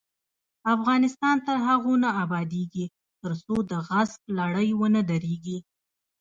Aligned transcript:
افغانستان 0.75 1.35
تر 1.47 1.55
هغو 1.67 1.93
نه 2.03 2.09
ابادیږي، 2.23 2.85
ترڅو 3.21 3.55
د 3.71 3.71
غصب 3.87 4.21
لړۍ 4.39 4.69
ونه 4.79 5.01
دریږي. 5.09 5.57